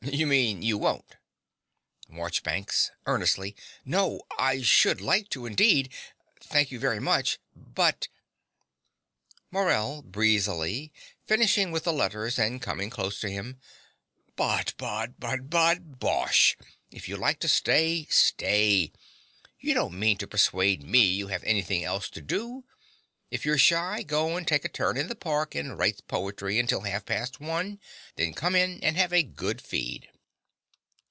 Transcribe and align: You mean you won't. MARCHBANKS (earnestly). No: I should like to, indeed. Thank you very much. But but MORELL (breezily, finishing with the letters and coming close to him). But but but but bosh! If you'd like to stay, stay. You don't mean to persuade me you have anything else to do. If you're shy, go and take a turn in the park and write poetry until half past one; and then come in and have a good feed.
You 0.03 0.25
mean 0.25 0.63
you 0.63 0.79
won't. 0.79 1.15
MARCHBANKS 2.09 2.89
(earnestly). 3.05 3.55
No: 3.85 4.21
I 4.37 4.63
should 4.63 4.99
like 4.99 5.29
to, 5.29 5.45
indeed. 5.45 5.93
Thank 6.39 6.71
you 6.71 6.79
very 6.79 6.99
much. 6.99 7.37
But 7.55 8.07
but 8.07 8.07
MORELL 9.51 10.01
(breezily, 10.01 10.91
finishing 11.27 11.71
with 11.71 11.83
the 11.83 11.93
letters 11.93 12.39
and 12.39 12.59
coming 12.59 12.89
close 12.89 13.19
to 13.21 13.29
him). 13.29 13.59
But 14.35 14.73
but 14.77 15.19
but 15.19 15.51
but 15.51 15.99
bosh! 15.99 16.57
If 16.89 17.07
you'd 17.07 17.19
like 17.19 17.39
to 17.41 17.47
stay, 17.47 18.05
stay. 18.09 18.91
You 19.59 19.75
don't 19.75 19.99
mean 19.99 20.17
to 20.17 20.27
persuade 20.27 20.81
me 20.81 21.03
you 21.05 21.27
have 21.27 21.43
anything 21.43 21.83
else 21.83 22.09
to 22.09 22.21
do. 22.21 22.65
If 23.29 23.45
you're 23.45 23.57
shy, 23.57 24.03
go 24.03 24.35
and 24.35 24.45
take 24.45 24.65
a 24.65 24.67
turn 24.67 24.97
in 24.97 25.07
the 25.07 25.15
park 25.15 25.55
and 25.55 25.77
write 25.77 26.05
poetry 26.09 26.59
until 26.59 26.81
half 26.81 27.05
past 27.05 27.39
one; 27.39 27.67
and 27.69 27.79
then 28.17 28.33
come 28.33 28.57
in 28.57 28.83
and 28.83 28.97
have 28.97 29.13
a 29.13 29.23
good 29.23 29.61
feed. 29.61 30.09